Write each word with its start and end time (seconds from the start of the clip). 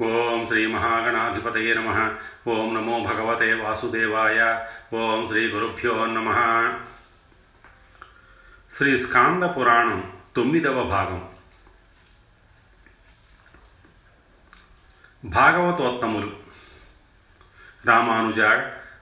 ఓం 0.00 0.46
శ్రీ 0.46 0.66
మహాగణాధిపతయ 0.66 1.74
నమ. 1.74 2.14
ఓం 2.48 2.74
నమో 2.74 3.00
భగవతే 3.00 3.54
వాసుదేవాయ. 3.54 4.64
ఓం 4.94 5.26
శ్రీ 5.28 5.50
గురుభ్యో 5.50 6.06
నమ. 6.06 6.32
శ్రీ 8.76 8.98
స్కాంద 8.98 9.42
పురాణం 9.42 10.12
తొమ్మిదవ 10.36 10.84
భాగం. 10.84 11.28
భాగవతోత్తములు. 15.24 16.36
రామానుజ 17.86 18.40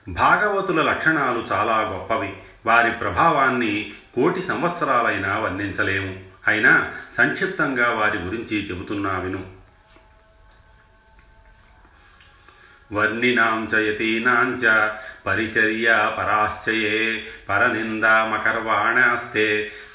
భాగవతుల 0.09 0.81
లక్షణాలు 0.81 1.39
చాలా 1.39 1.81
గొప్పవి. 1.81 2.37
వారి 2.65 2.91
ప్రభావాన్ని 2.91 3.93
కోటి 4.15 4.41
సంవత్సరాలైనా 4.41 5.39
వర్ణించలేము. 5.39 6.23
అయినా 6.47 6.93
సంక్షిప్తంగా 7.17 7.91
వారి 7.91 8.17
గురించి 8.17 8.57
చెబుతున్నా 8.57 9.19
విను. 9.19 9.60
వర్ణినాం 12.95 13.59
చ 13.71 13.81
యతీనాం 13.87 14.49
చ 14.61 14.73
పరిచర్యా 15.25 15.97
పరాశ్చయే 16.17 16.97
పరనిందామకర్వాణాస్తే 17.49 19.45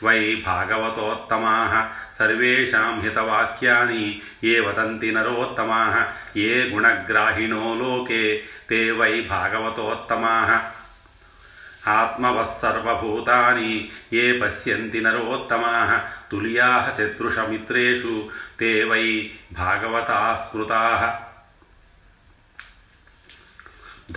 వై 0.04 0.20
భాగవతోత్తమాः 0.46 1.74
సర్వేషాం 2.18 2.94
హితవాక్యాని 3.04 4.04
ఏ 4.52 4.54
వదంతి 4.66 5.10
నరోత్తమాः 5.16 5.94
ఏ 6.46 6.52
గుణగ్రాహిణో 6.72 7.66
లోకే 7.82 8.24
తే 8.70 8.80
వై 9.00 9.12
భాగవతోత్తమాः 9.34 10.50
ఆత్మవస్సర్వభూతాని 11.96 13.72
ఏ 14.22 14.24
పశ్యంతి 14.40 15.00
నరోత్తమా 15.00 15.74
తుల్యాः 16.30 16.86
శత్రుషమిత్రు 16.98 18.16
తే 18.60 18.72
వై 18.90 19.04
భాగవతాः 19.60 20.34
స్మృతాः 20.42 21.02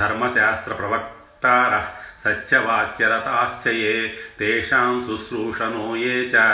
ధర్మశాస్త్రప్రవక్తార 0.01 1.73
సత్యవాక్యరతాశ్చ 2.25 3.63
ఏ 3.89 3.97
తేషాం 4.39 4.95
శుశ్రూషణో 5.07 5.87
ఏ 6.13 6.15
చ 6.33 6.45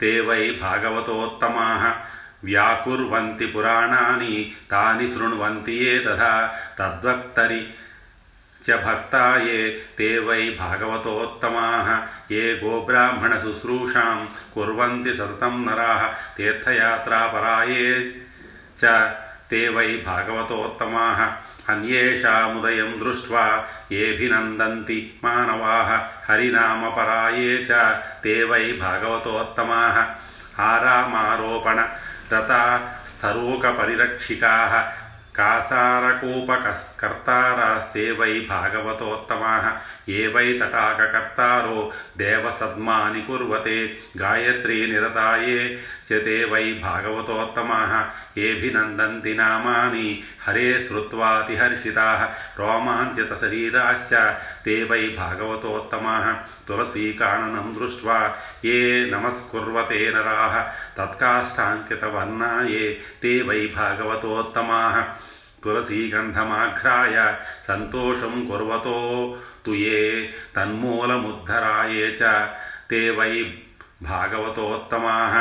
తే 0.00 0.12
వై 0.26 0.42
భాగవతోత్తమాः 0.62 1.84
వ్యాకుర్వంతి 2.48 3.46
పురాణాని 3.52 4.34
తాని 4.70 5.06
శృణ్వంతి 5.12 5.76
ఏ 5.90 5.94
తథా 6.06 6.34
తద్వక్తరి 6.80 7.62
చ 8.62 8.76
భక్తా 8.84 9.24
ఏ 9.54 9.58
తే 9.98 10.10
వై 10.26 10.42
భాగవతోత్తమాः 10.60 11.88
ఏ 12.34 12.44
గోబ్రాహ్మణశుశ్రూషాం 12.62 14.20
కుర్వంతి 14.54 15.12
సతతం 15.18 15.56
నరాः 15.66 16.02
తీర్థయాత్రాపరాయే 16.38 17.86
చ 18.80 18.94
ते 19.48 19.62
वै 19.68 19.88
भागवतोत्तमाः 20.06 21.18
అన్యేషాముదయం 21.69 23.01
దృష్ట్వా 23.03 23.63
ఏభినందంతి 23.91 25.19
మానవా 25.23 26.01
హరినామపరాయే 26.29 27.37
చ 27.37 27.99
తే 28.23 28.43
వై 28.43 28.71
భాగవతోత్తమా. 28.71 30.07
ఆరామారోపణ 30.59 31.87
రతాస్తరూకపరిరక్షికా 32.33 34.93
कासारकूपकर्तारास्ते 35.38 38.04
वै 38.18 38.34
भागवतोत्तमाः 38.50 39.64
ये 40.08 40.26
वै 40.34 40.52
तटाककर्तारो 40.60 41.80
देवसद्मानि 42.18 43.22
कुर्वते 43.28 43.78
गायत्रीनिरताये 44.22 45.58
च 46.08 46.10
ते 46.26 46.36
वै 46.52 46.66
भागवतोत्तमाः 46.84 47.92
येऽभिनन्दन्ति 48.38 49.32
नामानि 49.34 50.08
हरे 50.46 50.68
श्रुत्वातिहर्षिताः 50.86 52.24
रोमाञ्चितशरीराश्च 52.60 54.12
ते 54.64 54.76
वै 54.90 55.04
भागवतोत्तमाः 55.18 56.26
तुलसीकाननं 56.68 57.72
दृष्ट्वा 57.74 58.18
ये 58.64 58.78
नमस्कुर्वते 59.10 60.00
नराः 60.14 60.60
तत्काष्ठाङ्कितवर्णाये 60.98 62.88
ते 63.22 63.40
वै 63.48 63.60
भागवतोत्तमाः 63.76 64.96
तुलसीगन्धमाघ्राय 65.64 67.16
सन्तोषं 67.66 68.46
कुर्वतो 68.48 69.00
तु 69.64 69.74
ये 69.74 70.00
तन्मूलमुद्धराये 70.56 72.10
च 72.20 72.32
ते 72.90 73.08
वै 73.18 73.32
भागवतोत्तमाः 74.02 75.36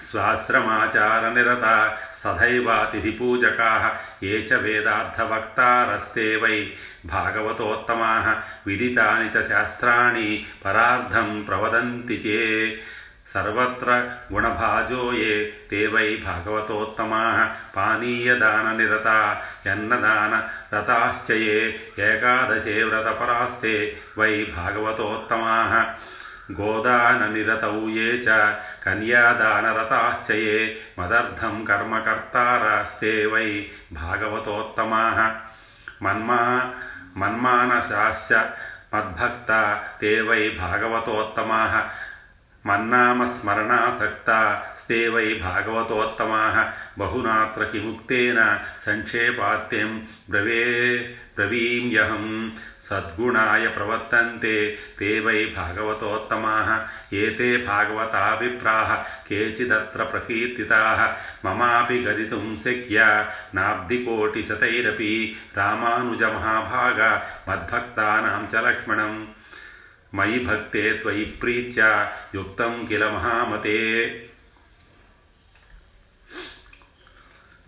स्वाश्रमाचारनिरता 0.00 1.74
सदैवातिथिपूजकाः 2.22 3.86
ये 4.26 4.40
च 4.42 4.60
वेदार्थवक्तारस्ते 4.62 6.28
वै 6.42 6.58
भागवतोत्तमाः 7.06 8.30
विदितानि 8.66 9.28
च 9.34 9.42
शास्त्राणि 9.48 10.28
परार्धं 10.64 11.44
प्रवदन्ति 11.46 12.16
चे 12.24 12.40
సర్వత్ర 13.33 14.11
గుణభాజోయే 14.33 15.53
తే 15.71 15.87
వై 15.87 16.23
భాగవతోత్తమా. 16.25 17.55
పానీయదాననిరత 17.75 19.41
యన్నదాన 19.67 20.49
రతాశ్చయే 20.77 21.79
ఏకాదశే 21.99 22.83
వ్రతపరాస్తే 22.83 23.97
వై 24.17 24.53
భాగవతోత్తమా. 24.57 25.85
గోదాననిరతౌ 26.61 27.89
ఏ 27.89 28.21
చ 28.21 28.55
కన్యాదానరతాశ్చయే 28.85 30.77
మదర్థం 30.99 31.63
కర్మకర్తారాస్తే 31.63 33.25
వై 33.25 33.69
భాగవతోత్తమా. 33.91 35.35
మన్మా 36.01 36.73
మన్మానసాశ్చ 37.17 38.35
మద్భక్త 38.95 39.81
తే 40.01 40.21
వై 40.21 40.49
భాగవతోత్తమా. 40.49 41.89
मन्नामस्मरणासक्ता 42.67 44.39
स्ते 44.77 45.07
वै 45.09 45.25
भागवतोत्तमाः। 45.25 46.73
बहुनात्र 46.97 47.63
किमुक्तेन 47.63 48.39
सङ्क्षेपात्यं 48.85 49.99
ब्रवे 50.29 50.63
ब्रवीम्यहं 51.35 52.51
सद्गुणाय 52.81 53.67
प्रवर्तन्ते 53.67 54.55
ते 54.99 55.19
वै 55.19 55.45
भागवतोत्तमाः। 55.45 56.69
एते 57.13 57.57
भागवताभिप्राः 57.57 58.95
केचिदत्र 58.95 60.03
प्रकीर्तिताः। 60.03 61.01
ममापि 61.45 61.99
गदितुं 62.03 62.55
शक्या 62.55 63.09
नाब्धिकोटिशतैरपि 63.55 65.37
रामानुजमहाभाग 65.57 66.99
मद्भक्तानां 67.49 68.45
च 68.47 68.65
लक्ष्मणम्। 68.65 69.25
మయి 70.17 70.39
భక్తే 70.45 70.93
త్వయి 70.93 71.25
ప్రీత్యా 71.25 72.11
యుక్తం 72.35 72.85
కిల 72.85 73.09
మహామతే. 73.09 73.77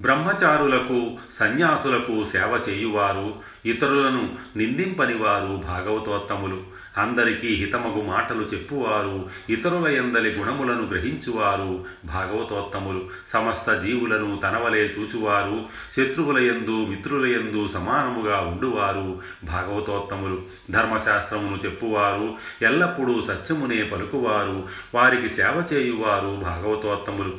బ్రహ్మచారులకు 0.01 1.17
సన్యాసులకు 1.39 2.23
సేవ 2.23 2.63
చేయువారు 2.69 3.41
ఇతరులను 3.65 4.37
నిందింపనివారు 4.55 5.61
భాగవతోత్తములు. 5.65 6.78
అందరికీ 6.97 7.47
హితమగు 7.47 8.01
మాటలు 8.01 8.41
చెప్పువారు 8.41 9.29
ఇతరుల 9.49 9.87
ఎందలి 9.87 10.29
గుణములను 10.29 10.85
గ్రహించువారు. 10.85 11.85
భాగవతోత్తములు 12.05 13.09
సమస్త 13.27 13.73
జీవులను 13.73 14.39
తనవలే 14.43 14.85
చూచువారు 14.85 15.61
శత్రువుల 15.97 16.39
యందు 16.39 16.85
మిత్రుల 16.85 17.25
యందు 17.25 17.67
సమానముగా 17.67 18.39
ఉండువారు. 18.39 19.21
భాగవతోత్తములు 19.43 20.41
ధర్మశాస్త్రమును 20.71 21.57
చెప్పువారు 21.65 22.33
ఎల్లప్పుడూ 22.61 23.21
సత్యమునే 23.21 23.83
పలుకువారు 23.83 24.67
వారికి 24.95 25.29
సేవ 25.29 25.63
చేయువారు. 25.73 26.39
భాగవతోత్తములు 26.43 27.33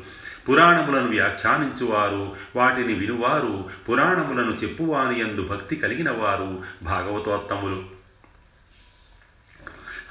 పురాణములను 0.48 1.08
వ్యాఖ్యానించువారు 1.08 2.32
వాటిని 2.56 2.94
వినువారు 2.94 3.64
పురాణములను 3.88 4.50
చెప్పువాని 4.50 5.20
యందు 5.20 5.42
భక్తి 5.42 5.76
కలిగిన 5.76 6.10
వారు 6.10 6.58
భాగవతోత్తములు 6.82 7.99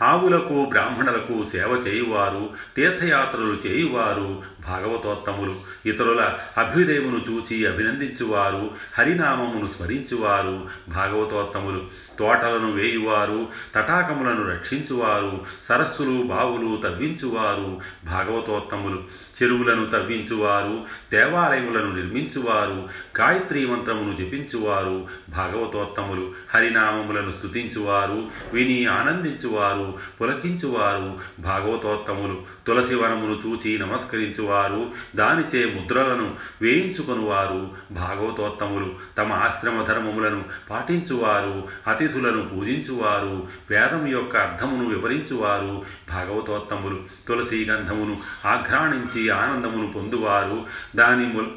ఆవులకు 0.01 0.57
బ్రాహ్మణులకు 0.66 1.36
సేవ 1.50 1.72
చేయువారు 1.88 2.44
తీర్థయాత్రలు 2.75 3.56
చేయువారు 3.66 4.30
భాగవతోత్తములు. 4.67 5.56
ఇతరుల 5.85 6.38
అభ్యుదయమును 6.57 7.21
చూచి 7.31 7.65
అభినందించువారు 7.65 8.71
హరినామమును 8.97 9.67
స్మరించువారు 9.67 10.67
భాగవతోత్తములు. 10.89 12.09
తోటలను 12.19 12.71
వేయువారు 12.71 13.47
తటాకములను 13.75 14.50
రక్షించువారు 14.50 15.45
సరస్సులు 15.69 16.23
బావులు 16.23 16.77
తవ్వించువారు 16.77 17.81
భాగవతోత్తములు. 18.06 19.03
చెరువులను 19.44 19.85
తవ్వించువారు 19.85 20.85
దేవాలయములను 21.12 21.95
నిర్మించువారు 21.95 22.89
గాయత్రీ 23.19 23.65
మంత్రమును 23.65 24.15
జపించువారు 24.15 25.07
భాగవతోత్తములు. 25.29 26.31
హరినామములను 26.55 27.31
స్తుతించువారు 27.31 28.27
విని 28.53 28.85
ఆనందించువారు 28.85 29.94
పులకించువారు 30.21 31.17
భాగవతోత్తములు. 31.41 32.41
తులసి 32.67 32.95
వనమును 32.95 33.47
చూచి 33.47 33.77
నమస్కరించువారు 33.77 34.49
వారు 34.50 34.81
దానిచే 35.16 35.62
ముద్రలను 35.69 36.28
వేయించుకొనువారు 36.62 37.62
భాగవతోత్తములు 37.92 38.90
తమ 39.18 39.31
ఆశ్రమ 39.42 39.78
ధర్మములను 39.84 40.42
పాటించువారు 40.69 41.56
అతిథులను 41.88 42.42
పూజించువారు 42.50 43.36
వేదం 43.72 44.04
యొక్క 44.07 44.36
అర్థమును 44.38 44.86
వివరించువారు 44.90 45.74
భాగవతోత్తములు 46.10 47.00
తులసి 47.28 47.62
గంధమును 47.66 48.16
ఆఘ్రాణించి 48.46 49.24
ఆనందమును 49.31 49.88
పొందువారు 49.92 50.60
దాని 50.96 51.28
మూల 51.28 51.48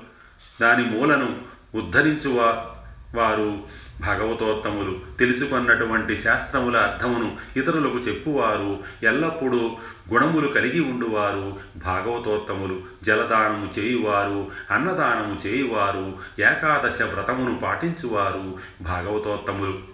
దాని 0.60 0.84
మూలను 0.86 1.28
ఉద్ధరించువా 1.74 2.48
వారు 3.14 3.50
భగవతోత్తములు 4.02 5.18
తెలుసుకున్నటువంటి 5.18 6.16
శాస్త్రముల 6.16 6.76
అర్థమును 6.76 7.36
ఇతరులకు 7.56 7.98
చెప్పువారు 7.98 8.78
ఎల్లప్పుడూ 9.02 9.76
గుణములు 10.12 10.48
కలిగి 10.48 10.80
ఉండువారు 10.80 11.56
భాగవతోత్తములు 11.76 12.80
జలదానము 13.04 13.80
చేయువారు 13.80 14.50
అన్నదానము 14.70 15.46
చేయువారు 15.46 16.14
ఏకాదశ 16.40 17.02
వ్రతమును 17.02 17.58
పాటించువారు 17.58 18.58
భాగవతోత్తములు. 18.82 19.92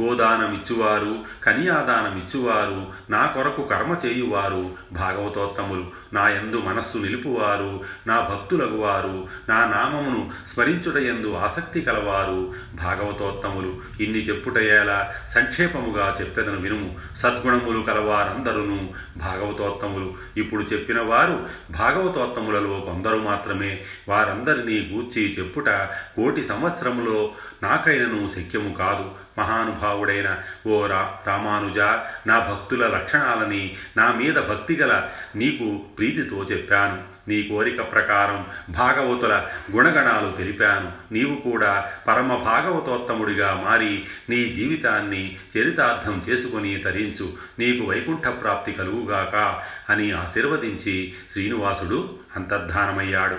గోదానమిచ్చువారు 0.00 1.18
కన్యాదానమిచ్చువారు 1.44 2.86
నా 3.10 3.26
కొరకు 3.26 3.62
కర్మ 3.62 3.96
చేయువారు 4.06 4.70
భాగవతోత్తములు. 4.92 5.86
నా 6.14 6.28
యందు 6.28 6.56
మనస్సు 6.56 6.98
నిలుపువారు 6.98 7.80
నా 8.06 8.20
భక్తులగువారు 8.20 9.28
నా 9.48 9.64
నామమును 9.64 10.30
స్మరించుటయందు 10.54 11.34
ఆసక్తి 11.34 11.80
కలవారు. 11.80 12.54
భాగవతోత్తములు 12.74 14.02
ఇన్ని 14.02 14.18
చెప్పుటయేలా 14.18 15.14
సంక్షేపముగా 15.34 16.16
చెప్పెదను 16.20 16.56
వినుము. 16.56 16.96
సద్గుణములు 17.16 17.82
కలవారందరును 17.82 18.88
భాగవతోత్తములు 19.16 20.14
ఇప్పుడు 20.36 20.62
చెప్పిన 20.62 21.00
వారు 21.00 21.46
భాగవతోత్తములలో 21.70 22.80
కొందరు 22.80 23.16
మాత్రమే. 23.16 23.80
వారందరినీ 24.08 24.90
గూర్చి 24.92 25.36
చెప్పుట 25.38 25.68
కోటి 26.16 26.44
సంవత్సరములో 26.44 27.30
నాకైనను 27.62 28.28
శక్యము 28.36 28.74
కాదు. 28.74 29.10
మహానుభావుడైన 29.38 30.38
ఓ 30.66 30.86
రా 30.86 31.14
రామానుజ 31.26 31.78
నా 32.26 32.38
భక్తుల 32.38 32.86
లక్షణాలని 32.86 33.76
నా 33.96 34.12
మీద 34.12 34.34
భక్తిగల 34.34 35.02
నీకు 35.36 35.80
ప్రీతితో 36.04 36.46
చెప్పాను 36.52 37.02
నీ 37.28 37.42
కోరిక 37.42 37.92
ప్రకారం 37.92 38.46
భాగవతుల 38.70 39.46
గుణగణాలు 39.72 40.36
తెలిపాను. 40.36 41.14
నీవు 41.14 41.34
కూడా 41.34 41.92
పరమ 42.08 42.36
భాగవతోత్తముడిగా 42.36 43.62
మారి 43.64 44.04
నీ 44.30 44.54
జీవితాన్ని 44.54 45.36
చరితార్థం 45.58 46.22
చేసుకుని 46.28 46.76
తరించు. 46.76 47.32
నీకు 47.58 47.84
వైకుంఠ 47.84 48.42
ప్రాప్తి 48.42 48.72
కలుగుగాక 48.72 49.62
అని 49.90 50.12
ఆశీర్వదించి 50.12 51.14
శ్రీనివాసుడు 51.32 52.18
అంతర్ధానమయ్యాడు. 52.36 53.38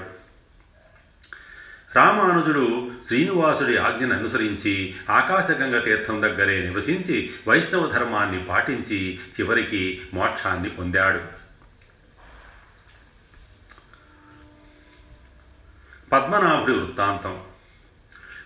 రామానుజుడు 1.95 2.91
శ్రీనివాసుడి 3.07 3.77
ఆజ్ఞను 3.77 4.13
అనుసరించి 4.13 4.95
ఆకాశగంగ 5.09 5.79
తీర్థం 5.79 6.21
దగ్గరే 6.21 6.59
నివసించి 6.59 7.29
వైష్ణవ 7.47 7.91
ధర్మాన్ని 7.93 8.43
పాటించి 8.43 9.19
చివరికి 9.39 10.01
మోక్షాన్ని 10.13 10.69
పొందాడు. 10.69 11.44
పద్మనాభుడి 16.15 16.71
వృత్తాంతం. 16.71 17.37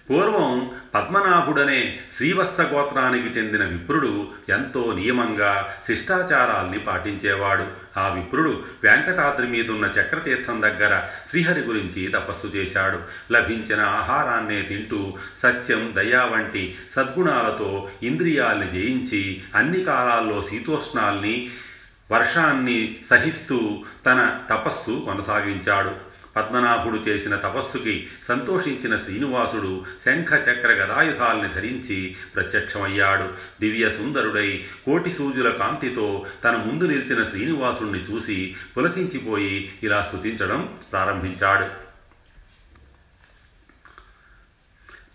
పూర్వం 0.10 0.71
పద్మనాభుడనే 0.95 2.00
శ్రీవత్స 2.18 2.62
గోత్రానికి 2.62 3.27
చెందిన 3.27 3.63
విప్రుడు 3.63 4.27
ఎంతో 4.50 4.94
నియమంగా 4.94 5.74
శిష్టాచారాల్ని 5.88 6.80
పాటించేవాడు. 6.80 7.66
ఆ 8.00 8.07
విప్రుడు 8.07 8.63
వెంకటాద్రి 8.83 9.48
మీదున్న 9.48 9.86
చక్రతీర్థం 9.86 10.62
దగ్గర 10.62 11.04
శ్రీహరి 11.30 11.62
గురించి 11.62 12.07
తపస్సు 12.07 12.48
చేశాడు. 12.48 13.00
లభించిన 13.33 13.81
ఆహారాన్నే 13.81 14.62
తింటూ 14.62 15.13
సత్యం 15.44 15.94
దయా 15.95 16.24
వంటి 16.24 16.77
సద్గుణాలతో 16.89 17.89
ఇంద్రియాల్ని 18.04 18.69
జయించి 18.69 19.44
అన్ని 19.56 19.83
కాలాల్లో 19.83 20.42
శీతోష్ణాల్ని 20.42 21.51
వర్షాన్ని 22.12 22.98
సహిస్తూ 23.10 23.83
తన 24.06 24.39
తపస్సు 24.50 25.01
కొనసాగించాడు. 25.06 26.09
పద్మనాభుడు 26.40 26.96
చేసిన 26.96 27.36
తపస్సుకి 27.36 28.08
సంతోషించిన 28.24 28.96
శ్రీనివాసుడు 28.96 29.86
శంఖ 30.06 30.34
చక్ర 30.34 30.68
గదాయుధాల్ని 30.68 31.50
ధరించి 31.54 32.16
ప్రత్యక్షమయ్యాడు. 32.36 33.28
దివ్య 33.62 33.90
సుందరుడై 33.90 34.66
కోటి 34.86 35.12
సూజుల 35.12 35.50
కాంతితో 35.50 36.26
తన 36.44 36.56
ముందు 36.56 36.84
నిలిచిన 36.84 37.24
శ్రీనివాసుణ్ణి 37.24 38.00
చూసి 38.00 38.56
పులకించిపోయి 38.78 39.74
ఇలా 39.84 40.02
స్తుతించడం 40.02 40.80
ప్రారంభించాడు. 40.92 41.90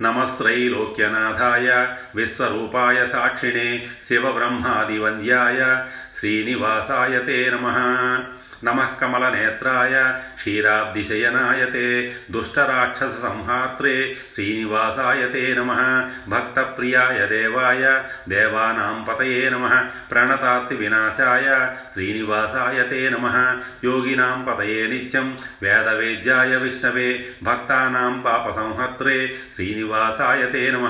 నమశ్రైలోక్యనాథాయ 0.02 1.96
విశ్వరూపాయ 2.14 3.06
సాక్షిణే 3.06 3.88
శివబ్రహ్మాదివంద్యాయ 4.08 5.84
శ్రీనివాసాయ 6.18 7.18
తే 7.18 7.50
నమ. 7.50 7.66
నమః 8.64 8.90
కమలనేత్రాయ 9.00 9.94
క్షీరాబ్దిశయనాయ 10.38 11.60
తే 11.66 11.86
దుష్టరాక్షస 12.30 13.14
సంహాత్రే 13.22 13.94
శ్రీనివాసాయ 14.34 15.22
తే 15.26 15.44
నమ 15.54 15.70
భక్తప్రియాయ 16.28 17.20
దేవాయ 17.26 17.84
దేవానాం 18.28 18.98
పతయే 19.08 19.42
నమ 19.50 19.66
ప్రణతాత్తి 20.10 20.76
వినాశాయ 20.76 21.46
శ్రీనివాసాయ 21.94 22.80
తే 22.90 23.02
నమ 23.08 23.26
యోగినాం 23.84 24.40
పతయే 24.44 24.82
నిత్యం 24.86 25.28
వేదవేద్యాయ 25.62 26.54
విష్ణవే 26.56 27.10
భక్తానాం 27.42 28.14
పాప 28.22 28.46
సంహత్రే 28.56 29.18
శ్రీనివాసాయ 29.56 30.44
తే 30.52 30.64
నమ 30.70 30.86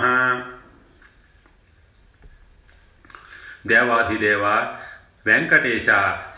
దేవాధిదేవ 3.67 4.45
వెంకటేశ 5.27 5.87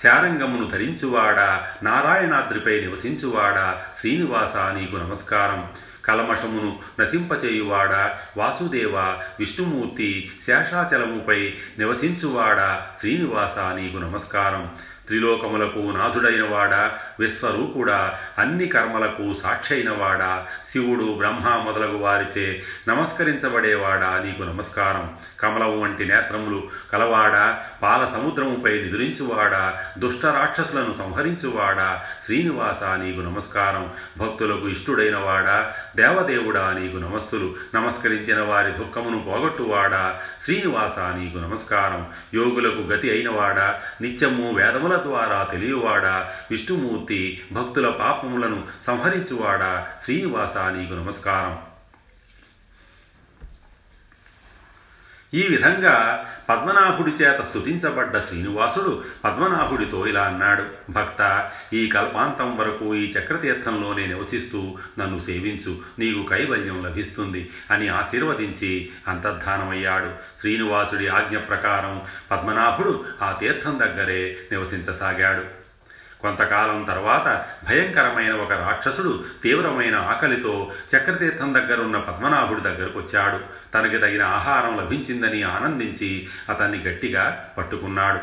శారంగమును 0.02 0.68
ధరించువాడా 0.68 1.68
నారాయణాద్రిపై 1.82 2.80
నివసించువాడా 2.80 3.82
శ్రీనివాస 3.98 4.56
నీకు 4.56 4.96
నమస్కారం. 4.96 5.70
కలమషమును 6.04 6.78
నశింపచేయువాడా 7.00 8.18
వాసుదేవ 8.36 8.96
విష్ణుమూర్తి 9.38 10.30
శేషాచలముపై 10.46 11.54
నివసించువాడా 11.78 12.86
శ్రీనివాస 13.00 13.58
నీకు 13.58 13.96
నమస్కారం. 13.96 14.70
త్రిలోకములకు 15.06 15.78
నాథుడైనవాడా 15.78 16.98
విశ్వరూపుడా 17.20 18.18
అన్ని 18.38 18.66
కర్మలకు 18.66 19.34
సాక్షైనవాడా. 19.42 20.46
శివుడు 20.72 21.14
బ్రహ్మ 21.18 21.48
మొదలగు 21.48 21.96
వారిచే 21.96 22.62
నమస్కరించబడేవాడా 22.88 24.22
నీకు 24.24 24.42
నమస్కారం. 24.42 25.16
కమలము 25.40 25.80
వంటి 25.80 26.04
నేత్రములు 26.04 26.68
కలవాడా 26.92 27.64
పాల 27.82 28.04
సముద్రముపై 28.14 28.70
నిదురించువాడా 28.70 29.78
దుష్ట 29.98 30.26
రాక్షసులను 30.26 30.94
సంహరించువాడా 30.98 32.02
శ్రీనివాస 32.24 32.84
నీకు 32.84 33.20
నమస్కారం. 33.20 33.90
భక్తులకు 34.18 34.68
ఇష్టుడైనవాడా 34.68 35.72
దేవదేవుడా 35.96 36.72
నీకు 36.72 36.96
నమస్సులు. 36.96 37.54
నమస్కరించిన 37.74 38.40
వారి 38.40 38.72
దుఃఖమును 38.72 39.24
పోగొట్టువాడా 39.28 40.18
శ్రీనివాస 40.42 40.98
నీకు 40.98 41.38
నమస్కారం. 41.38 42.06
యోగులకు 42.34 42.80
గతి 42.80 43.10
అయినవాడా 43.10 43.80
నిత్యము 44.00 44.52
వేదముల 44.54 44.95
ద్వారా 44.96 45.48
తెలియవాడా? 45.52 46.30
విష్ణుమూర్తి 46.50 47.42
భక్తుల 47.52 47.88
పాపములను 47.90 48.62
సంహరించువాడా? 48.86 49.86
శ్రీనివాస 50.04 50.56
నీకు 50.56 50.94
నమస్కారం. 50.94 51.75
ఈ 55.36 55.46
విధంగా 55.46 55.94
పద్మనాభుడి 56.48 57.10
చేత 57.10 57.40
స్తుతించబడ్డ 57.40 58.18
శ్రీనివాసుడు 58.18 59.04
పద్మనాభుడితో 59.24 60.06
ఇలా 60.06 60.22
అన్నాడు 60.22 60.92
భక్త 60.92 61.50
ఈ 61.72 61.86
కల్పాంతం 61.86 62.56
వరకు 62.56 62.94
ఈ 62.94 63.10
చక్రతీర్థంలోనే 63.10 64.06
నివసిస్తూ 64.06 64.78
నన్ను 64.98 65.18
సేవించు 65.18 65.78
నీకు 65.98 66.22
కైవల్యం 66.22 66.84
లభిస్తుంది 66.86 67.50
అని 67.70 67.88
ఆశీర్వదించి 67.88 68.88
అంతర్ధానమయ్యాడు. 69.08 70.10
శ్రీనివాసుడి 70.40 71.08
ఆజ్ఞ 71.08 71.38
ప్రకారం 71.38 72.02
పద్మనాభుడు 72.30 73.04
ఆ 73.22 73.32
తీర్థం 73.32 73.78
దగ్గరే 73.78 74.36
నివసించసాగాడు. 74.52 75.55
కొంతకాలం 76.26 76.84
తర్వాత 76.84 77.44
భయంకరమైన 77.68 78.32
ఒక 78.32 78.52
రాక్షసుడు 78.52 79.24
తీవ్రమైన 79.42 79.96
ఆకలితో 79.96 80.72
చక్రతీర్థం 80.96 81.54
దగ్గరున్న 81.54 81.98
పద్మనాభుడి 81.98 82.60
దగ్గరకు 82.60 82.98
వచ్చాడు. 82.98 83.40
తనకి 83.74 83.98
తగిన 83.98 84.22
ఆహారం 84.22 84.76
లభించిందని 84.76 85.42
ఆనందించి 85.42 86.28
అతన్ని 86.48 86.78
గట్టిగా 86.78 87.54
పట్టుకున్నాడు. 87.58 88.18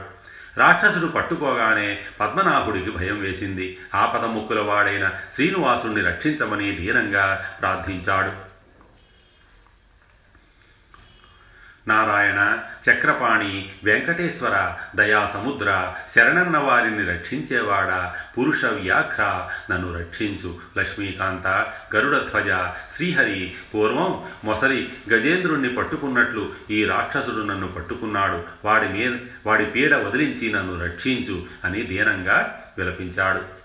రాక్షసుడు 0.59 1.05
పట్టుకోగానే 1.05 1.99
పద్మనాభుడికి 2.19 2.91
భయం 2.91 3.19
వేసింది. 3.21 3.77
ఆపద 3.95 4.25
ముక్కుల 4.25 4.59
వాడైన 4.59 5.09
శ్రీనివాసుణ్ణి 5.35 6.01
రక్షించమని 6.01 6.75
ధీరంగా 6.75 7.45
ప్రార్థించాడు. 7.61 8.52
నారాయణ 11.87 12.59
చక్రపాణి 12.89 13.71
వెంకటేశ్వర 13.83 14.73
దయాసముద్ర 14.95 15.93
శరణన్న 16.15 16.57
వారిని 16.57 17.05
రక్షించేవాడా 17.05 18.15
పురుష 18.37 18.65
వ్యాఘ్ర 18.65 19.49
నన్ను 19.71 19.99
రక్షించు. 19.99 20.55
లక్ష్మీకాంత 20.77 21.47
గరుడధ్వజ 21.95 22.51
శ్రీహరి 22.95 23.53
పూర్వం 23.75 24.23
మొసలి 24.43 24.93
గజేంద్రుణ్ణి 25.13 25.69
పట్టుకున్నట్లు 25.69 26.53
ఈ 26.71 26.85
రాక్షసుడు 26.85 27.43
నన్ను 27.43 27.67
పట్టుకున్నాడు. 27.67 28.43
వాడి 28.65 28.87
మీద 28.89 29.19
వాడి 29.45 29.65
పీడ 29.65 29.95
వదిలించి 29.95 30.53
నన్ను 30.53 30.83
రక్షించు 30.83 31.45
అని 31.63 31.81
దీనంగా 31.81 32.63
విలపించాడు. 32.77 33.62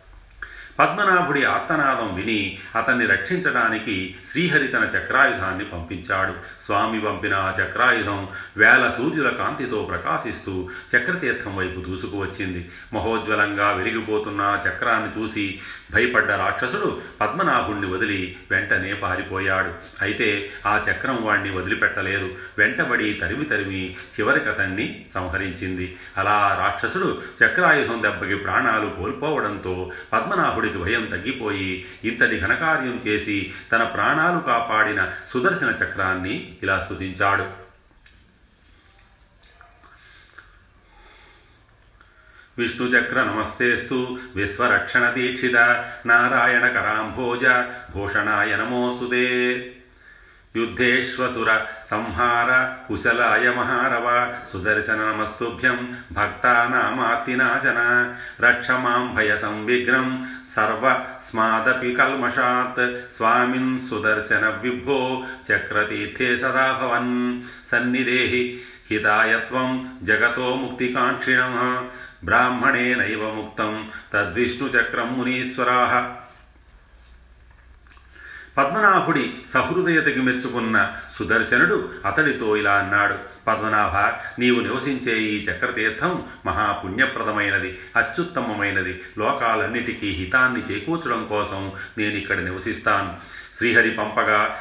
పద్మనాభుడి 0.78 1.44
ఆర్తనాదం 1.44 2.14
విని 2.14 2.58
అతన్ని 2.76 3.06
రక్షించడానికి 3.06 4.16
శ్రీహరి 4.30 4.68
తన 4.68 4.84
చక్రాయుధాన్ని 4.84 5.64
పంపించాడు. 5.64 6.32
స్వామి 6.64 7.00
పంపిన 7.00 7.34
ఆ 7.34 7.54
చక్రాయుధం 7.60 8.28
వేల 8.56 8.94
సూర్యుల 8.98 9.28
కాంతితో 9.28 9.82
ప్రకాశిస్తూ 9.82 10.68
చక్రతీర్థం 10.96 11.56
వైపు 11.56 11.80
దూసుకువచ్చింది 11.80 12.70
మహోజ్వలంగా 12.92 13.72
వెలిగిపోతున్న 13.72 14.60
చక్రాన్ని 14.68 15.20
చూసి 15.20 15.60
భయపడ్డ 15.94 16.30
రాక్షసుడు 16.30 17.00
పద్మనాభుణ్ణి 17.20 17.90
వదిలి 17.90 18.36
వెంటనే 18.50 18.94
పారిపోయాడు. 18.94 19.72
అయితే 20.02 20.50
ఆ 20.66 20.82
చక్రం 20.90 21.18
వాణ్ణి 21.22 21.50
వదిలిపెట్టలేదు. 21.50 22.36
వెంటబడి 22.58 23.12
తరిమి 23.12 23.44
తరిమి 23.44 23.96
చివరికి 24.20 24.48
అతన్ని 24.48 25.06
సంహరించింది. 25.14 25.96
అలా 26.16 26.56
రాక్షసుడు 26.60 27.22
చక్రాయుధం 27.44 28.02
దెబ్బకి 28.02 28.34
ప్రాణాలు 28.34 28.90
కోల్పోవడంతో 28.98 29.90
పద్మనాభుడి 30.12 30.67
పద్మనాభుడికి 30.68 30.84
భయం 30.84 31.04
తగ్గిపోయి 31.06 31.70
ఇంతటి 32.04 32.36
ఘనకార్యం 32.40 32.96
చేసి 33.06 33.38
తన 33.72 33.82
ప్రాణాలు 33.94 34.38
కాపాడిన 34.46 35.00
సుదర్శన 35.30 35.70
చక్రాన్ని 35.80 36.34
ఇలా 36.62 36.76
స్థుతించాడు 36.80 37.46
విష్ణుచక్ర 42.58 43.18
నమస్తేస్తు 43.22 43.98
విశ్వరక్షణ 44.36 45.04
దీక్షిత 45.10 45.56
నారాయణ 46.06 46.64
కరాంభోజ 46.68 47.44
భూషణాయ 47.92 48.52
నమోసుదే 48.56 49.28
युद्धेश्वसुर 50.56 51.48
संहार 51.84 52.50
कुशलाय 52.88 53.50
महारव 53.56 54.06
सुदर्शनमस्तुभ्यं 54.52 55.76
भक्तानामातिनाशन 56.14 57.78
रक्ष 58.44 58.70
माँ 58.84 59.00
भयसंविघ्नं 59.14 60.08
सर्वस्मादपि 60.54 61.94
कल्मषात् 61.94 62.80
स्वामिन् 63.16 63.78
सुदर्शन 63.88 64.46
विभो 64.62 65.00
चक्रतीर्थे 65.48 66.36
सदा 66.36 66.72
भवन् 66.78 67.14
सन्निधेहि 67.70 68.42
हिताय 68.90 69.34
त्वं 69.48 69.78
जगतो 70.06 70.54
मुक्तिकाङ्क्षिणः 70.56 71.58
ब्राह्मणेनैव 72.24 73.22
मुक्तं 73.34 73.82
तद्विष्णुचक्रं 74.12 75.16
मुनीश्वराः 75.16 75.94
పద్మనాభుడి 78.58 79.34
సహృదయతకి 79.54 80.20
మెచ్చుకున్న 80.20 80.92
సుదర్శనుడు 81.18 81.88
అతడితో 82.06 82.56
ఇలా 82.56 82.72
అన్నాడు 82.72 83.14
పద్మనాభ 83.46 83.96
నీవు 84.40 84.60
నివసించే 84.60 85.18
ఈ 85.18 85.44
చక్రతీర్థం 85.44 86.22
మహాపుణ్యప్రదమైనది 86.46 87.78
అత్యుత్తమమైనది. 87.96 89.00
లోకాలన్నిటికీ 89.18 90.08
హితాన్ని 90.10 90.60
చేకూర్చడం 90.60 91.26
కోసం 91.30 91.72
నేను 91.98 92.16
ఇక్కడ 92.16 92.38
నివసిస్తాను. 92.38 93.16
శ్రీహరి 93.56 93.90
పంపగా 93.90 94.56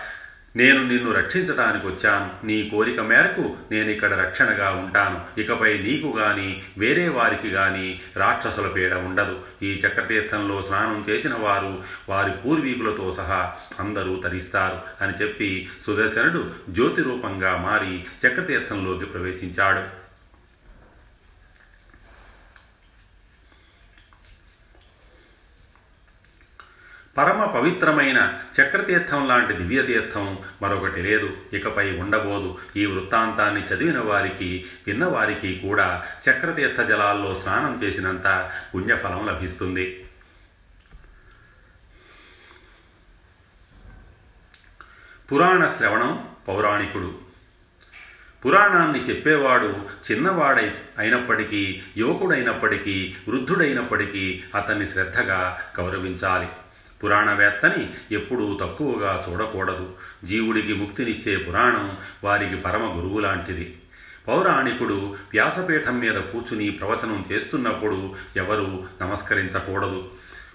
నేను 0.56 0.84
నిన్ను 0.84 1.12
రక్షించటానికి 1.12 1.88
వచ్చాను. 1.88 2.46
నీ 2.46 2.70
కోరిక 2.70 3.00
మేరకు 3.00 3.56
నేను 3.72 3.90
ఇక్కడ 3.90 4.14
రక్షణగా 4.14 4.72
ఉంటాను. 4.72 5.42
ఇకపై 5.42 5.78
నీకు 5.78 6.18
గాని 6.18 6.64
వేరే 6.78 7.10
వారికి 7.10 7.48
గాని 7.48 8.00
రాక్షసుల 8.18 8.68
పీడ 8.68 8.94
ఉండదు. 8.94 9.40
ఈ 9.64 9.74
చక్రతీర్థంలో 9.74 10.62
స్నానం 10.62 11.06
చేసిన 11.10 11.34
వారు 11.34 11.84
వారి 12.10 12.32
పూర్వీకులతో 12.32 13.12
సహా 13.12 13.54
అందరూ 13.80 14.16
తరిస్తారు 14.16 15.04
అని 15.04 15.14
చెప్పి 15.14 15.70
సుదర్శనుడు 15.86 16.52
జ్యోతి 16.70 17.02
రూపంగా 17.02 17.58
మారి 17.58 18.06
చక్రతీర్థంలోకి 18.28 19.06
ప్రవేశించాడు. 19.06 20.07
పరమ 27.18 27.46
పవిత్రమైన 27.46 28.40
చక్రతీర్థం 28.62 29.28
లాంటి 29.28 29.54
దివ్యతీర్థం 29.54 30.38
మరొకటి 30.62 31.02
లేదు. 31.02 31.38
ఇకపై 31.54 31.98
ఉండబోదు. 31.98 32.58
ఈ 32.76 32.86
వృత్తాంతాన్ని 32.86 33.62
చదివిన 33.62 34.00
వారికి 34.00 34.66
విన్నవారికి 34.88 35.60
కూడా 35.60 36.06
చక్రతీర్థ 36.30 36.82
జలాల్లో 36.82 37.40
స్నానం 37.44 37.84
చేసినంత 37.84 38.52
పుణ్యఫలం 38.76 39.26
లభిస్తుంది. 39.26 40.06
పురాణ 45.32 45.68
శ్రవణం 45.68 46.28
పౌరాణికుడు. 46.48 47.18
పురాణాన్ని 48.46 49.00
చెప్పేవాడు 49.00 49.86
చిన్నవాడై 50.12 50.76
అయినప్పటికీ 50.98 51.84
యువకుడైనప్పటికీ 51.98 53.16
వృద్ధుడైనప్పటికీ 53.28 54.44
అతన్ని 54.56 54.86
శ్రద్ధగా 54.86 55.62
గౌరవించాలి. 55.80 56.48
పురాణవేత్తని 57.04 57.94
ఎప్పుడూ 58.12 58.58
తక్కువగా 58.62 59.26
చూడకూడదు. 59.30 59.94
జీవుడికి 60.24 60.74
ముక్తినిచ్చే 60.74 61.38
పురాణం 61.38 61.98
వారికి 62.24 62.56
పరమ 62.56 62.98
గురువు 62.98 63.20
లాంటిది 63.20 63.78
పౌరాణికుడు 64.28 65.16
వ్యాసపీఠం 65.32 66.00
మీద 66.00 66.16
కూర్చుని 66.16 66.70
ప్రవచనం 66.70 67.26
చేస్తున్నప్పుడు 67.32 68.16
ఎవరూ 68.36 68.84
నమస్కరించకూడదు. 69.02 70.10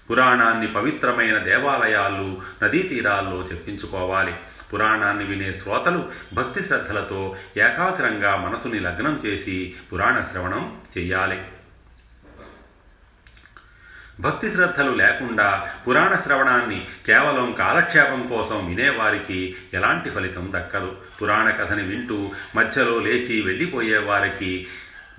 పురాణాన్ని 0.09 0.67
పవిత్రమైన 0.67 1.37
దేవాలయాలు 1.37 2.41
నదీ 2.63 2.81
తీరాల్లో 2.81 3.43
చెప్పించుకోవాలి. 3.51 4.33
పురాణాన్ని 4.73 5.23
వినే 5.23 5.53
శ్రోతలు 5.53 6.11
భక్తి 6.33 6.63
శ్రద్ధలతో 6.63 7.35
ఏకాగ్రంగా 7.57 8.35
మనసుని 8.35 8.79
లగ్నం 8.79 9.21
చేసి 9.25 9.75
పురాణ 9.93 10.21
శ్రవణం 10.21 10.77
చెయ్యాలి. 10.97 11.41
భక్తి 14.19 14.49
శ్రద్ధలు 14.49 14.91
లేకుండా 14.91 15.69
పురాణ 15.87 16.15
శ్రవణాన్ని 16.15 16.87
కేవలం 17.07 17.55
కాలక్షేపం 17.59 18.27
కోసం 18.27 18.69
వినేవారికి 18.69 19.55
ఎలాంటి 19.73 20.09
ఫలితం 20.09 20.51
దక్కదు. 20.55 20.95
పురాణ 21.21 21.49
కథని 21.49 21.83
వింటూ 21.83 22.31
మధ్యలో 22.55 22.99
లేచి 22.99 23.41
వెళ్ళిపోయేవారికి 23.41 24.67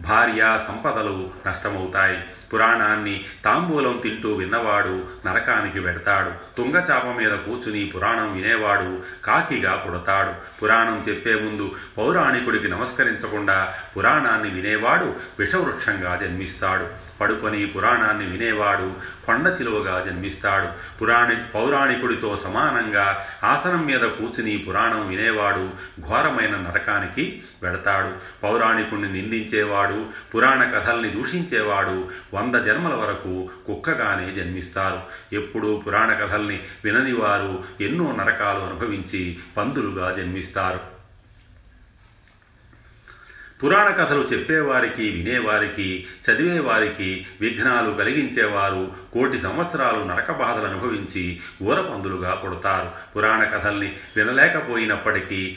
భార్య 0.01 0.65
సంపదలు 0.69 1.31
నష్టమవుతాయి. 1.47 2.25
పురాణాన్ని 2.53 3.25
తాంబూలం 3.45 4.01
తింటూ 4.03 4.33
విన్నవాడు 4.33 5.05
నరకానికి 5.27 5.81
వెడతాడు 5.81 6.57
తుంగచాప 6.57 7.07
మీద 7.07 7.31
కూర్చుని 7.31 7.87
పురాణం 7.87 8.43
వినేవాడు 8.43 9.03
కాకిగా 9.25 9.77
పుడతాడు. 9.77 10.61
పురాణం 10.61 11.05
చెప్పే 11.09 11.35
ముందు 11.35 11.75
పౌరాణికుడికి 11.99 12.69
నమస్కరించకుండా 12.69 13.75
పురాణాన్ని 13.97 14.51
వినేవాడు 14.51 15.17
విషవృక్షంగా 15.39 16.17
జన్మిస్తాడు. 16.17 17.04
పడుకొని 17.21 17.67
పురాణాన్ని 17.67 18.27
వినేవాడు. 18.27 18.93
కొండ 19.27 19.57
చిలువగా 19.61 20.05
జన్మిస్తాడు. 20.05 20.99
పురాణి 20.99 21.37
పౌరాణికుడితో 21.55 22.37
సమానంగా 22.37 23.27
ఆసనం 23.45 23.87
మీద 23.87 24.01
కూర్చుని 24.01 24.59
పురాణం 24.59 25.09
వినేవాడు. 25.09 25.71
ఘోరమైన 26.01 26.57
నరకానికి 26.57 27.43
వెడతాడు 27.63 28.11
పౌరాణికుణ్ణి 28.43 29.13
నిందించేవాడు. 29.13 30.07
పురాణ 30.35 30.63
కథల్ని 30.65 31.11
దూషించేవాడు. 31.11 32.09
వంద 32.35 32.55
జన్మల 32.55 32.95
వరకు 32.95 33.51
కుక్కగానే 33.67 34.43
జన్మిస్తారు. 34.43 35.01
ఎప్పుడూ 35.33 35.83
పురాణ 35.87 36.13
కథల్ని 36.13 36.61
విననివారు 36.85 37.65
ఎన్నో 37.81 38.13
నరకాలు 38.13 38.59
అనుభవించి 38.59 39.39
పందులుగా 39.57 40.15
జన్మిస్తారు. 40.17 40.94
పురాణ 43.65 43.91
కథలు 43.91 44.29
చెప్పేవారికి 44.33 45.11
వినేవారికి 45.11 46.07
చదివేవారికి 46.31 47.27
విఘ్నాలు 47.41 47.91
కలిగించేవారు 47.95 48.93
కోటి 49.13 49.39
సంవత్సరాలు 49.39 50.05
నరక 50.05 50.33
బాధలు 50.33 50.65
అనుభవించి 50.65 51.41
ఊరపందులుగా 51.63 52.35
పుడతారు. 52.35 52.91
పురాణ 53.17 53.45
కథల్ని 53.45 53.97
వినలేకపోయినప్పటికీ 54.17 55.57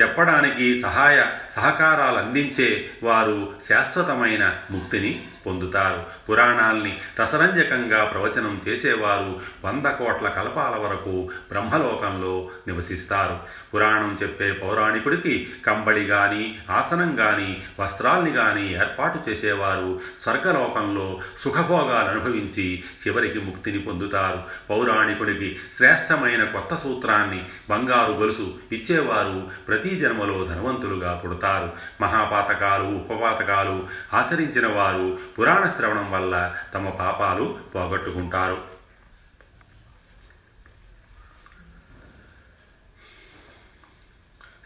చెప్పడానికి 0.00 0.80
సహాయ 0.80 1.24
సహకారాలు 1.56 2.16
అందించే 2.16 2.90
వారు 3.02 3.52
శాశ్వతమైన 3.68 4.56
ముక్తిని 4.70 5.22
పొందుతారు. 5.46 6.02
పురాణాల్ని 6.28 6.98
రసరంజకంగా 7.20 8.04
ప్రవచనం 8.04 8.62
చేసేవారు 8.68 9.40
వంద 9.64 9.86
కోట్ల 9.86 10.28
కల్పాల 10.28 10.80
వరకు 10.80 11.30
బ్రహ్మలోకంలో 11.50 12.50
నివసిస్తారు. 12.68 13.38
పురాణం 13.74 14.18
చెప్పే 14.22 14.52
పౌరాణికుడికి 14.52 15.50
కంబళి 15.66 16.04
గాని 16.04 16.58
ఆసనం 16.70 17.16
గాని 17.18 17.62
వస్త్రాల్ని 17.80 18.30
గాని 18.30 18.74
ఏర్పాటు 18.74 19.30
చేసేవారు 19.30 20.00
స్వర్గలోకంలో 20.22 21.20
సుఖభోగాలు 21.44 22.08
అనుభవించి 22.08 22.84
చివరికి 23.06 23.38
ముక్తిని 23.38 23.78
పొందుతారు. 23.78 24.42
పౌరాణికుడికి 24.70 25.58
శ్రేష్టమైన 25.76 26.44
కొత్త 26.44 26.74
సూత్రాన్ని 26.74 27.44
బంగారు 27.70 28.12
గొలుసు 28.12 28.54
ఇచ్చేవారు 28.72 29.48
ప్రతి 29.68 29.79
జన్మలో 29.88 30.44
ధనవంతులుగా 30.44 31.22
పుడతారు. 31.24 31.72
మహాపాతకాలు 32.00 32.82
ఉపపాతకాలు 32.82 33.88
ఆచరించిన 34.14 34.66
వారు 34.66 35.18
పురాణ 35.38 35.74
శ్రవణం 35.76 36.12
వల్ల 36.12 36.54
తమ 36.74 36.88
పాపాలు 36.88 37.58
పోగొట్టుకుంటారు. 37.74 38.80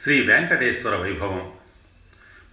శ్రీ 0.03 0.27
వెంకటేశ్వర 0.27 0.97
వైభవం. 0.97 1.53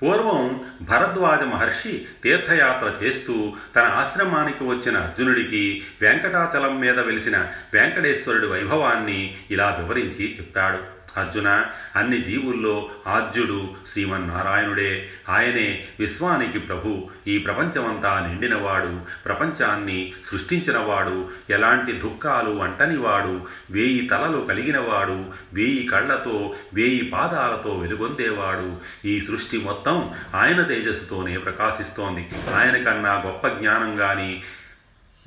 పూర్వం 0.01 0.73
భరద్వాజ 0.81 1.43
మహర్షి 1.43 2.07
తీర్థయాత్ర 2.23 3.05
చేస్తూ 3.05 3.53
తన 3.75 3.81
ఆశ్రమానికి 3.81 4.63
వచ్చిన 4.63 4.97
అర్జునుడికి 4.97 5.85
వెంకటాచలం 6.01 6.79
మీద 6.79 6.99
వెలిసిన 6.99 7.51
వెంకటేశ్వరుడి 7.73 8.47
వైభవాన్ని 8.47 9.37
ఇలా 9.51 9.75
వివరించి 9.75 10.37
చెప్పాడు. 10.37 11.00
అర్జున 11.17 11.65
అన్ని 11.95 12.17
జీవుల్లో 12.17 12.89
ఆద్యుడు 13.07 13.69
శ్రీమన్నారాయణుడే. 13.91 15.09
ఆయనే 15.29 15.87
విశ్వానికి 15.99 16.59
ప్రభు. 16.59 17.09
ఈ 17.27 17.37
ప్రపంచమంతా 17.37 18.27
నిండినవాడు. 18.27 18.99
ప్రపంచాన్ని 19.25 20.13
సృష్టించినవాడు. 20.31 21.29
ఎలాంటి 21.49 21.91
దుఃఖాలు 21.91 22.61
అంటనివాడు. 22.61 23.41
వేయి 23.71 24.07
తలలు 24.07 24.45
కలిగినవాడు. 24.49 25.25
వేయి 25.53 25.87
కళ్ళతో 25.87 26.55
వేయి 26.73 27.01
పాదాలతో 27.01 27.77
వెలుగొందేవాడు. 27.77 28.77
ఈ 29.07 29.19
సృష్టి 29.19 29.57
మొత్తం 29.57 30.13
ఆయన 30.35 30.61
తేజస్సుతోనే 30.61 31.37
ప్రకాశిస్తోంది. 31.37 32.29
ఆయన 32.53 32.83
కన్నా 32.83 33.13
గొప్ప 33.13 33.47
జ్ఞానం 33.47 33.95
కానీ 33.95 34.43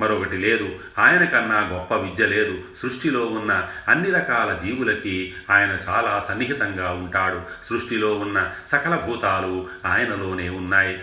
మరొకటి 0.00 0.36
లేదు. 0.36 0.78
ఆయన 0.98 1.24
కన్నా 1.24 1.60
గొప్ప 1.60 1.94
విద్య 1.94 2.26
లేదు. 2.26 2.62
సృష్టిలో 2.82 3.26
ఉన్న 3.26 3.68
అన్ని 3.88 4.10
రకాల 4.10 4.58
జీవులకి 4.64 5.34
ఆయన 5.50 5.78
చాలా 5.88 6.24
సన్నిహితంగా 6.28 6.90
ఉంటాడు. 6.90 7.42
సృష్టిలో 7.70 8.18
ఉన్న 8.18 8.52
సకల 8.66 8.96
భూతాలు 8.96 9.68
ఆయనలోనే 9.86 10.48
ఉన్నాయి. 10.48 11.02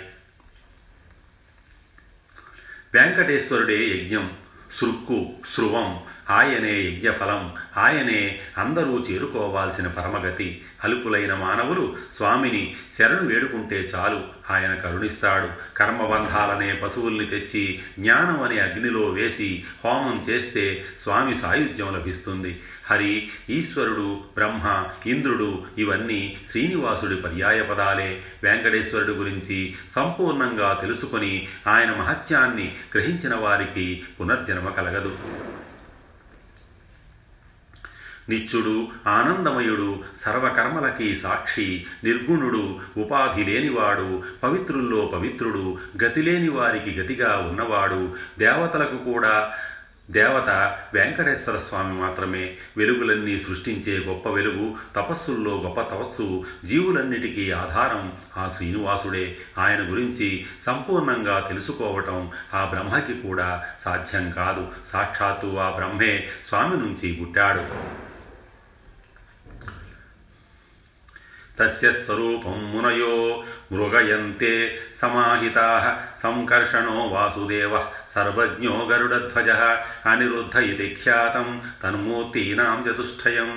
వెంకటేశ్వరుడే 2.93 3.88
యజ్ఞం 3.88 4.38
సృక్కు 4.79 5.29
స్రువం 5.55 6.03
ఆయనే 6.31 6.81
యజ్ఞఫలం 6.81 7.53
ఆయనే 7.77 8.39
అందరూ 8.57 9.05
చేరుకోవాల్సిన 9.11 9.88
పరమగతి. 9.88 10.61
అలుపులైన 10.83 11.33
మానవులు 11.33 11.95
స్వామిని 12.13 12.75
శరణు 12.97 13.33
వేడుకుంటే 13.33 13.75
చాలు 13.75 14.21
ఆయన 14.51 14.75
కరుణిస్తాడు. 14.75 15.77
కర్మబంధాలనే 15.77 16.73
పశువుల్ని 16.73 17.25
తెచ్చి 17.25 17.79
జ్ఞానం 18.00 18.43
అనే 18.43 18.59
అగ్నిలో 18.59 19.09
వేసి 19.09 19.63
హోమం 19.85 20.23
చేస్తే 20.29 20.85
స్వామి 21.03 21.35
సాయుధ్యం 21.35 21.93
లభిస్తుంది. 21.93 22.61
హరి 22.85 23.29
ఈశ్వరుడు 23.50 24.19
బ్రహ్మ 24.33 24.88
ఇంద్రుడు 25.05 25.63
ఇవన్నీ 25.77 26.38
శ్రీనివాసుడి 26.51 27.15
పర్యాయ 27.15 27.61
పదాలే. 27.61 28.21
వెంకటేశ్వరుడు 28.43 29.11
గురించి 29.11 29.75
సంపూర్ణంగా 29.95 30.77
తెలుసుకొని 30.81 31.47
ఆయన 31.67 31.91
మహత్యాన్ని 31.91 32.75
గ్రహించిన 32.95 33.35
వారికి 33.35 34.03
పునర్జన్మ 34.19 34.69
కలగదు. 34.69 35.17
నిత్యుడు 38.31 38.88
ఆనందమయుడు 39.07 40.00
సర్వకర్మలకి 40.21 41.15
సాక్షి 41.15 41.85
నిర్గుణుడు 42.03 42.79
ఉపాధి 42.97 43.43
లేనివాడు 43.43 44.23
పవిత్రుల్లో 44.43 45.05
పవిత్రుడు 45.05 45.77
గతి 46.03 46.21
లేని 46.21 46.50
వారికి 46.50 47.00
గతిగా 47.00 47.38
ఉన్నవాడు. 47.38 48.15
దేవతలకు 48.39 48.97
కూడా 48.97 49.53
దేవత 50.11 50.77
వెంకటేశ్వర 50.93 51.57
స్వామి 51.57 51.93
మాత్రమే. 52.00 52.53
వెలుగులన్నీ 52.77 53.38
సృష్టించే 53.38 54.05
గొప్ప 54.05 54.29
వెలుగు 54.29 54.75
తపస్సుల్లో 54.95 55.61
గొప్ప 55.61 55.81
తపస్సు 55.81 56.45
జీవులన్నిటికీ 56.65 57.51
ఆధారం 57.51 58.13
ఆ 58.38 58.51
శ్రీనివాసుడే. 58.57 59.38
ఆయన 59.57 59.91
గురించి 59.91 60.45
సంపూర్ణంగా 60.65 61.39
తెలుసుకోవటం 61.39 62.29
ఆ 62.53 62.65
బ్రహ్మకి 62.65 63.27
కూడా 63.27 63.63
సాధ్యం 63.85 64.31
కాదు. 64.31 64.67
సాక్షాత్తు 64.93 65.57
ఆ 65.57 65.69
బ్రహ్మే 65.69 66.27
స్వామి 66.47 66.77
నుంచి 66.77 67.13
పుట్టాడు. 67.13 68.00
తస్య 71.59 71.87
స్వరూపం 71.93 72.57
మునయో 72.71 73.15
మృగయంతే 73.71 74.53
సమాహితా 75.01 75.67
సంకర్షణో 76.17 76.97
వాసుదేవ 77.07 77.73
సర్వజ్ఞో 78.15 78.75
గరుడధ్వజ 78.85 79.51
అనిరుద్ధ 80.05 80.55
ఇది 80.65 80.89
ఖ్యాతం 80.95 81.47
తన్మూర్తీనాం 81.83 82.79
చతుష్టయం 82.87 83.51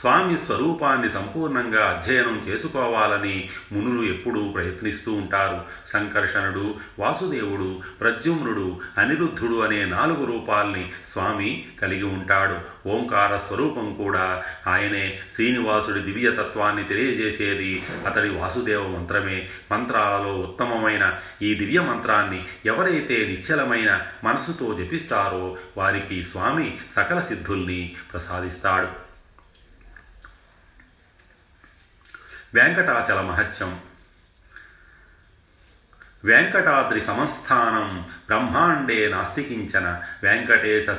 స్వామి 0.00 0.38
స్వరూపాన్ని 0.38 1.08
సంపూర్ణంగా 1.08 1.90
అధ్యయనం 1.90 2.42
చేసుకోవాలని 2.48 3.48
మునులు 3.72 4.08
ఎప్పుడూ 4.08 4.48
ప్రయత్నిస్తూ 4.48 5.12
ఉంటారు. 5.12 5.62
సంకర్షణుడు 5.86 6.74
వాసుదేవుడు 6.98 7.80
ప్రద్యుమ్నుడు 8.00 8.80
అనిరుద్ధుడు 8.98 9.60
అనే 9.60 9.84
నాలుగు 9.84 10.24
రూపాల్ని 10.24 10.92
స్వామి 11.08 11.64
కలిగి 11.82 12.02
ఉంటాడు. 12.02 12.88
ఓంకార 12.88 13.36
స్వరూపం 13.36 13.94
కూడా 13.94 14.44
ఆయనే 14.66 15.18
శ్రీనివాసుడి 15.34 16.00
దివ్యతత్వాన్ని 16.00 16.84
తెలియజేసేది. 16.84 17.82
అతడి 18.06 18.30
వాసుదేవ 18.30 18.86
మంత్రమే. 18.86 19.48
మంత్రాలలో 19.72 20.38
ఉత్తమమైన 20.38 21.18
ఈ 21.42 21.54
దివ్య 21.54 21.80
మంత్రాన్ని 21.80 22.44
ఎవరైతే 22.66 23.26
నిశ్చలమైన 23.26 24.02
మనసుతో 24.24 24.74
జపిస్తారో 24.74 25.56
వారికి 25.76 26.22
స్వామి 26.22 26.78
సకల 26.96 27.20
సిద్ధుల్ని 27.20 27.96
ప్రసాదిస్తాడు. 28.12 29.09
వెంకటాచల 32.54 33.20
మహత్యం. 33.20 33.80
వెంకటాద్రి 36.24 37.00
సమస్థానం 37.00 38.04
బ్రహ్మాండే 38.26 39.08
నాస్తికించన 39.08 40.02
వెంకటేశ 40.22 40.90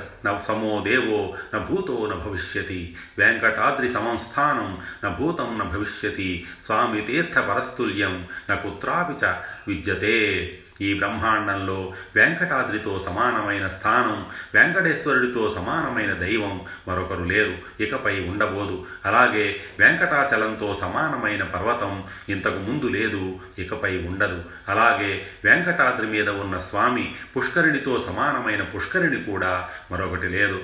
సమో 0.48 0.84
దేవో 0.88 1.38
న 1.56 1.58
భూతో 1.58 2.08
న 2.08 2.14
భవిష్యతి. 2.14 2.98
వెంకటాద్రి 3.18 3.90
సంస్థానం 3.90 4.82
న 5.06 5.08
భూతం 5.08 5.60
న 5.60 5.64
భవిష్యతి. 5.64 6.48
స్వామి 6.66 7.02
తీర్థ 7.02 7.40
పరస్తుల్యం 7.40 8.28
న 8.52 8.56
కుత్రాపి 8.56 9.26
చ 9.26 9.30
విద్యతే. 9.68 10.48
ఈ 10.82 10.94
బ్రహ్మాండంలో 10.94 11.94
వెంకటాద్రితో 12.16 13.00
సమానమైన 13.06 13.68
స్థానం 13.68 14.26
వెంకటేశ్వరుడితో 14.54 15.54
సమానమైన 15.56 16.14
దైవం 16.14 16.62
మరొకరు 16.88 17.24
లేరు 17.24 17.84
ఇకపై 17.84 18.20
ఉండబోదు. 18.20 18.86
అలాగే 19.06 19.64
వెంకటాచలంతో 19.80 20.78
సమానమైన 20.82 21.44
పర్వతం 21.44 22.04
ఇంతకు 22.30 22.58
ముందు 22.58 22.86
లేదు 22.86 23.40
ఇకపై 23.60 23.98
ఉండదు. 23.98 24.44
అలాగే 24.70 25.28
వెంకటాద్రి 25.46 26.08
మీద 26.08 26.30
ఉన్న 26.30 26.58
స్వామి 26.58 27.16
పుష్కరిణితో 27.38 28.00
సమానమైన 28.00 28.64
పుష్కరిణి 28.64 29.24
కూడా 29.24 29.70
మరొకటి 29.92 30.28
లేదు. 30.28 30.62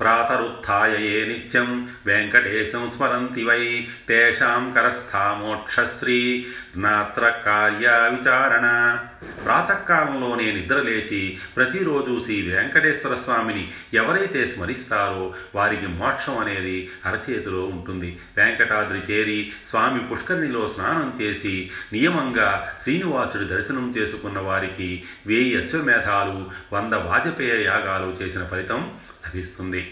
ప్రాతరుత్థాయ 0.00 0.94
ఏ 1.06 1.24
నిత్యం 1.24 1.88
వెంకటేశం 2.06 2.92
స్మరంతి 2.96 3.44
వై 3.44 3.86
తేషాం 4.08 4.72
కరస్థా 4.72 5.34
మోక్షశ్రీ 5.34 6.46
నాత్ర 6.76 7.32
కార్య 7.46 7.86
విచారణ. 7.86 8.98
ప్రాతకాలంలోనే 9.44 10.52
నిద్రలేచి 10.52 11.38
ప్రతిరోజు 11.56 12.22
శ్రీ 12.24 12.50
వెంకటేశ్వర 12.50 13.14
స్వామిని 13.14 13.70
ఎవరైతే 13.94 14.44
స్మరిస్తారో 14.46 15.34
వారికి 15.54 15.86
మోక్షం 15.86 16.38
అనేది 16.38 16.90
అరచేతిలో 17.06 17.62
ఉంటుంది. 17.64 18.18
వెంకటాద్రి 18.36 18.98
చేరి 18.98 19.52
స్వామి 19.68 20.00
పుష్కరిణిలో 20.00 20.68
స్నానం 20.68 21.14
చేసి 21.22 21.70
నియమంగా 21.92 22.74
శ్రీనివాసుడి 22.82 23.44
దర్శనం 23.44 23.94
చేసుకున్న 23.98 24.38
వారికి 24.38 25.04
వేయి 25.26 25.62
అశ్వమేధాలు 25.62 26.50
వంద 26.72 26.94
వాజపేయ 26.94 27.64
యాగాలు 27.64 28.16
చేసిన 28.22 28.44
ఫలితం 28.44 28.94
లభిస్తుంది 29.26 29.82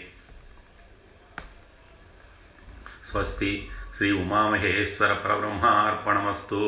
స్వస్తి 3.11 3.69
శ్రీ 3.97 4.11
ఉమామహేశ్వర 4.11 5.13
పరబ్రహ్మార్పణమస్తు. 5.13 6.59